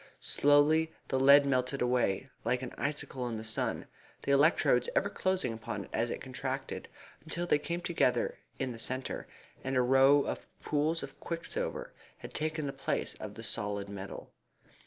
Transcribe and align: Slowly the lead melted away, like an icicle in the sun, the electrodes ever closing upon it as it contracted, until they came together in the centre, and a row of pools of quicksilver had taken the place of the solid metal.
Slowly 0.25 0.91
the 1.07 1.19
lead 1.19 1.45
melted 1.45 1.79
away, 1.79 2.27
like 2.43 2.63
an 2.63 2.73
icicle 2.75 3.27
in 3.27 3.37
the 3.37 3.43
sun, 3.43 3.85
the 4.23 4.31
electrodes 4.31 4.89
ever 4.95 5.11
closing 5.11 5.53
upon 5.53 5.83
it 5.83 5.91
as 5.93 6.09
it 6.09 6.21
contracted, 6.21 6.87
until 7.23 7.45
they 7.45 7.59
came 7.59 7.81
together 7.81 8.39
in 8.57 8.71
the 8.71 8.79
centre, 8.79 9.27
and 9.63 9.77
a 9.77 9.81
row 9.83 10.23
of 10.23 10.47
pools 10.63 11.03
of 11.03 11.19
quicksilver 11.19 11.93
had 12.17 12.33
taken 12.33 12.65
the 12.65 12.73
place 12.73 13.13
of 13.19 13.35
the 13.35 13.43
solid 13.43 13.89
metal. 13.89 14.31